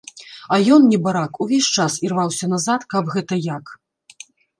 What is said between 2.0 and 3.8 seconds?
ірваўся назад каб гэта як.